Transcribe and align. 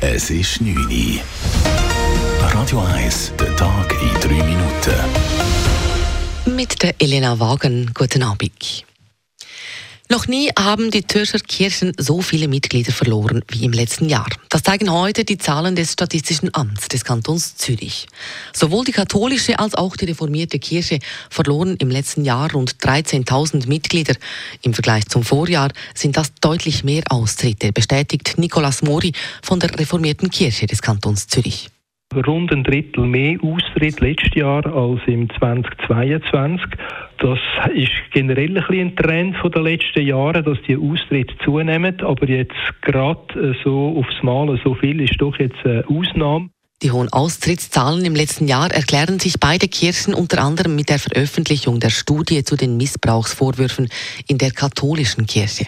Es 0.00 0.30
ist 0.30 0.60
9 0.60 0.76
Uhr. 0.76 1.20
Radio 2.52 2.78
1, 2.78 3.32
der 3.36 3.56
Tag 3.56 3.92
in 4.00 4.20
3 4.20 4.44
Minuten. 4.44 4.94
Mit 6.56 6.80
der 6.80 6.94
Elena 7.00 7.40
Wagen, 7.40 7.90
guten 7.94 8.22
Abend. 8.22 8.84
Noch 10.10 10.26
nie 10.26 10.48
haben 10.58 10.90
die 10.90 11.06
Zürcher 11.06 11.38
Kirchen 11.38 11.92
so 11.98 12.22
viele 12.22 12.48
Mitglieder 12.48 12.92
verloren 12.92 13.44
wie 13.48 13.64
im 13.64 13.72
letzten 13.72 14.08
Jahr. 14.08 14.26
Das 14.48 14.62
zeigen 14.62 14.90
heute 14.90 15.26
die 15.26 15.36
Zahlen 15.36 15.76
des 15.76 15.92
Statistischen 15.92 16.48
Amts 16.54 16.88
des 16.88 17.04
Kantons 17.04 17.56
Zürich. 17.56 18.06
Sowohl 18.54 18.86
die 18.86 18.92
katholische 18.92 19.58
als 19.58 19.74
auch 19.74 19.96
die 19.96 20.06
reformierte 20.06 20.58
Kirche 20.58 21.00
verloren 21.28 21.76
im 21.76 21.90
letzten 21.90 22.24
Jahr 22.24 22.50
rund 22.50 22.76
13.000 22.76 23.68
Mitglieder. 23.68 24.14
Im 24.62 24.72
Vergleich 24.72 25.06
zum 25.08 25.24
Vorjahr 25.24 25.70
sind 25.94 26.16
das 26.16 26.32
deutlich 26.40 26.84
mehr 26.84 27.02
Austritte, 27.10 27.72
bestätigt 27.72 28.38
Nicolas 28.38 28.80
Mori 28.80 29.12
von 29.42 29.60
der 29.60 29.78
reformierten 29.78 30.30
Kirche 30.30 30.66
des 30.66 30.80
Kantons 30.80 31.26
Zürich 31.26 31.68
rund 32.14 32.52
ein 32.52 32.64
Drittel 32.64 33.04
mehr 33.04 33.38
Austritt 33.42 34.00
letztes 34.00 34.34
Jahr 34.34 34.64
als 34.66 35.00
im 35.06 35.28
2022. 35.38 36.66
Das 37.18 37.38
ist 37.74 37.92
generell 38.12 38.56
ein, 38.56 38.64
ein 38.70 38.96
Trend 38.96 39.36
von 39.36 39.50
den 39.50 39.64
letzten 39.64 40.06
Jahren, 40.06 40.44
dass 40.44 40.58
die 40.66 40.76
Austritte 40.76 41.34
zunehmen, 41.44 42.00
aber 42.00 42.28
jetzt 42.28 42.54
gerade 42.82 43.20
äh, 43.34 43.54
so 43.64 43.96
aufs 43.98 44.22
Mal 44.22 44.58
so 44.64 44.74
viel 44.74 45.00
ist 45.00 45.20
doch 45.20 45.38
jetzt 45.38 45.64
eine 45.64 45.84
Ausnahme. 45.88 46.50
Die 46.82 46.92
hohen 46.92 47.12
Austrittszahlen 47.12 48.04
im 48.04 48.14
letzten 48.14 48.46
Jahr 48.46 48.70
erklären 48.70 49.18
sich 49.18 49.40
beide 49.40 49.66
Kirchen 49.66 50.14
unter 50.14 50.40
anderem 50.40 50.76
mit 50.76 50.90
der 50.90 51.00
Veröffentlichung 51.00 51.80
der 51.80 51.90
Studie 51.90 52.44
zu 52.44 52.56
den 52.56 52.76
Missbrauchsvorwürfen 52.76 53.88
in 54.28 54.38
der 54.38 54.52
katholischen 54.52 55.26
Kirche. 55.26 55.66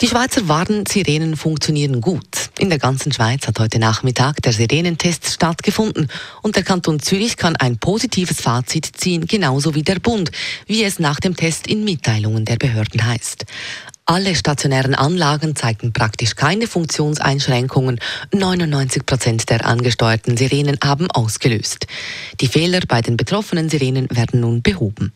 Die 0.00 0.08
Schweizer 0.08 0.48
Warnsirenen 0.48 1.36
funktionieren 1.36 2.00
gut. 2.00 2.48
In 2.58 2.70
der 2.70 2.78
ganzen 2.78 3.12
Schweiz 3.12 3.46
hat 3.46 3.60
heute 3.60 3.78
Nachmittag 3.78 4.40
der 4.40 4.54
Sirenentest 4.54 5.26
stattgefunden 5.26 6.08
und 6.40 6.56
der 6.56 6.62
Kanton 6.62 7.00
Zürich 7.00 7.36
kann 7.36 7.54
ein 7.56 7.76
positives 7.76 8.40
Fazit 8.40 8.90
ziehen, 8.96 9.26
genauso 9.26 9.74
wie 9.74 9.82
der 9.82 9.98
Bund, 9.98 10.30
wie 10.66 10.84
es 10.84 11.00
nach 11.00 11.20
dem 11.20 11.36
Test 11.36 11.66
in 11.66 11.84
Mitteilungen 11.84 12.46
der 12.46 12.56
Behörden 12.56 13.04
heißt. 13.04 13.44
Alle 14.06 14.34
stationären 14.34 14.94
Anlagen 14.94 15.54
zeigten 15.54 15.92
praktisch 15.92 16.34
keine 16.34 16.66
Funktionseinschränkungen. 16.66 18.00
99 18.32 19.04
Prozent 19.04 19.50
der 19.50 19.66
angesteuerten 19.66 20.38
Sirenen 20.38 20.78
haben 20.82 21.10
ausgelöst. 21.10 21.86
Die 22.40 22.48
Fehler 22.48 22.80
bei 22.88 23.02
den 23.02 23.18
betroffenen 23.18 23.68
Sirenen 23.68 24.08
werden 24.10 24.40
nun 24.40 24.62
behoben. 24.62 25.12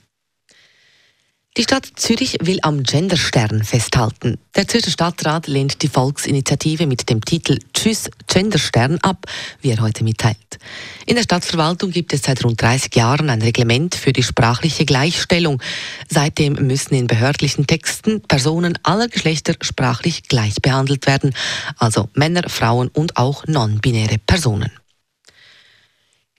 Die 1.57 1.63
Stadt 1.63 1.87
Zürich 1.95 2.39
will 2.41 2.59
am 2.63 2.83
Genderstern 2.83 3.63
festhalten. 3.63 4.39
Der 4.57 4.67
Zürcher 4.67 4.91
Stadtrat 4.91 5.47
lehnt 5.47 5.83
die 5.83 5.89
Volksinitiative 5.89 6.89
mit 6.89 7.09
dem 7.09 7.25
Titel 7.25 7.61
Tschüss 7.73 8.11
Genderstern 8.27 8.99
ab, 9.03 9.27
wie 9.61 9.71
er 9.71 9.81
heute 9.81 10.03
mitteilt. 10.03 10.59
In 11.07 11.15
der 11.15 11.23
Stadtverwaltung 11.23 11.93
gibt 11.93 12.13
es 12.13 12.23
seit 12.23 12.45
rund 12.45 12.61
30 12.61 12.97
Jahren 12.97 13.31
ein 13.31 13.41
Reglement 13.41 13.95
für 13.95 14.13
die 14.13 14.25
sprachliche 14.25 14.85
Gleichstellung. 14.85 15.63
Seitdem 16.11 16.55
müssen 16.55 16.97
in 16.97 17.07
behördlichen 17.07 17.69
Texten 17.69 18.21
Personen 18.23 18.77
aller 18.83 19.07
Geschlechter 19.07 19.55
sprachlich 19.61 20.25
gleich 20.25 20.57
behandelt 20.61 21.07
werden, 21.07 21.37
also 21.79 22.09
Männer, 22.15 22.49
Frauen 22.49 22.89
und 22.89 23.17
auch 23.17 23.47
non-binäre 23.47 24.19
Personen. 24.19 24.73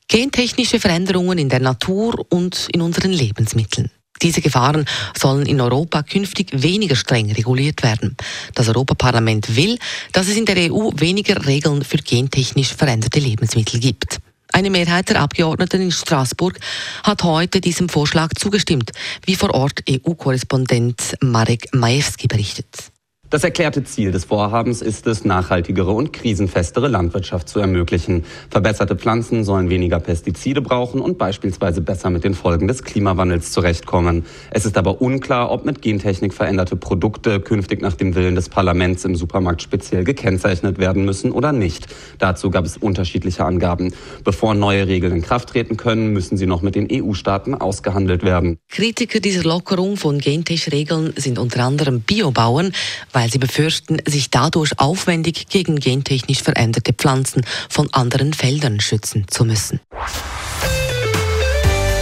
Gentechnische 0.09 0.81
Veränderungen 0.81 1.37
in 1.37 1.47
der 1.47 1.61
Natur 1.61 2.25
und 2.27 2.67
in 2.73 2.81
unseren 2.81 3.13
Lebensmitteln. 3.13 3.89
Diese 4.21 4.41
Gefahren 4.41 4.85
sollen 5.17 5.45
in 5.45 5.59
Europa 5.59 6.03
künftig 6.03 6.49
weniger 6.53 6.95
streng 6.95 7.31
reguliert 7.31 7.83
werden. 7.83 8.15
Das 8.53 8.69
Europaparlament 8.69 9.55
will, 9.55 9.77
dass 10.13 10.27
es 10.27 10.37
in 10.37 10.45
der 10.45 10.71
EU 10.71 10.91
weniger 10.95 11.45
Regeln 11.45 11.83
für 11.83 11.97
gentechnisch 11.97 12.73
veränderte 12.73 13.19
Lebensmittel 13.19 13.79
gibt. 13.79 14.19
Eine 14.53 14.69
Mehrheit 14.69 15.09
der 15.09 15.19
Abgeordneten 15.19 15.81
in 15.81 15.91
Straßburg 15.91 16.59
hat 17.03 17.23
heute 17.23 17.59
diesem 17.59 17.89
Vorschlag 17.89 18.29
zugestimmt, 18.35 18.91
wie 19.25 19.35
vor 19.35 19.53
Ort 19.53 19.83
EU-Korrespondent 19.89 21.17
Marek 21.21 21.73
Majewski 21.73 22.27
berichtet. 22.27 22.94
Das 23.31 23.43
erklärte 23.43 23.83
Ziel 23.83 24.11
des 24.11 24.25
Vorhabens 24.25 24.83
ist 24.83 25.07
es, 25.07 25.25
nachhaltigere 25.25 25.91
und 25.91 26.13
krisenfestere 26.13 26.87
Landwirtschaft 26.87 27.49
zu 27.49 27.59
ermöglichen. 27.59 28.23
Verbesserte 28.51 28.95
Pflanzen 28.95 29.43
sollen 29.43 29.71
weniger 29.71 29.99
Pestizide 29.99 30.61
brauchen 30.61 31.01
und 31.01 31.17
beispielsweise 31.17 31.81
besser 31.81 32.11
mit 32.11 32.23
den 32.23 32.35
Folgen 32.35 32.67
des 32.67 32.83
Klimawandels 32.83 33.51
zurechtkommen. 33.51 34.25
Es 34.51 34.67
ist 34.67 34.77
aber 34.77 35.01
unklar, 35.01 35.49
ob 35.49 35.65
mit 35.65 35.81
Gentechnik 35.81 36.35
veränderte 36.35 36.75
Produkte 36.75 37.39
künftig 37.39 37.81
nach 37.81 37.95
dem 37.95 38.13
Willen 38.13 38.35
des 38.35 38.47
Parlaments 38.47 39.05
im 39.05 39.15
Supermarkt 39.15 39.63
speziell 39.63 40.03
gekennzeichnet 40.03 40.77
werden 40.77 41.03
müssen 41.03 41.31
oder 41.31 41.51
nicht. 41.51 41.87
Dazu 42.19 42.51
gab 42.51 42.63
es 42.63 42.77
unterschiedliche 42.77 43.43
Angaben. 43.43 43.91
Bevor 44.23 44.53
neue 44.53 44.87
Regeln 44.87 45.13
in 45.13 45.21
Kraft 45.23 45.49
treten 45.49 45.77
können, 45.77 46.13
müssen 46.13 46.37
sie 46.37 46.45
noch 46.45 46.61
mit 46.61 46.75
den 46.75 46.87
EU-Staaten 46.91 47.55
ausgehandelt 47.55 48.21
werden. 48.21 48.59
Kritiker 48.69 49.19
dieser 49.19 49.43
Lockerung 49.43 49.97
von 49.97 50.19
Gentech-Regeln 50.19 51.13
sind 51.17 51.39
unter 51.39 51.63
anderem 51.63 52.01
Biobauern, 52.01 52.71
weil 53.15 53.31
sie 53.31 53.39
befürchten, 53.39 53.97
sich 54.05 54.29
dadurch 54.29 54.77
aufwendig 54.77 55.47
gegen 55.47 55.79
gentechnisch 55.79 56.43
veränderte 56.43 56.93
Pflanzen 56.93 57.45
von 57.69 57.91
anderen 57.93 58.33
Feldern 58.33 58.81
schützen 58.81 59.25
zu 59.29 59.45
müssen. 59.45 59.79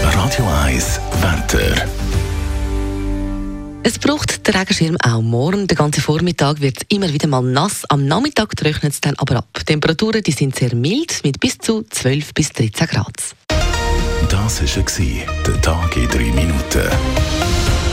Radio 0.02 0.46
1 0.66 1.00
Wetter. 1.22 1.86
Es 3.84 4.00
braucht 4.00 4.48
der 4.48 4.56
Regenschirm 4.56 4.98
auch 5.04 5.22
morgen. 5.22 5.68
Der 5.68 5.78
ganze 5.78 6.02
Vormittag 6.02 6.62
wird 6.62 6.84
immer 6.88 7.12
wieder 7.14 7.28
mal 7.28 7.44
nass. 7.44 7.84
Am 7.90 8.08
Nachmittag 8.08 8.56
trocknet 8.56 8.94
es 8.94 9.02
dann 9.02 9.16
aber 9.18 9.38
ab. 9.38 9.50
Die 9.60 9.66
Temperaturen 9.66 10.24
die 10.24 10.32
sind 10.32 10.56
sehr 10.56 10.74
mild 10.74 11.20
mit 11.24 11.40
bis 11.40 11.58
zu 11.58 11.84
12 11.90 12.34
bis 12.34 12.50
13 12.54 12.88
Grad. 12.88 13.36
Das 14.30 14.62
war 14.62 15.44
der 15.46 15.62
Tag 15.62 15.98
in 15.98 16.08
drei 16.08 16.32
Minuten. 16.32 17.93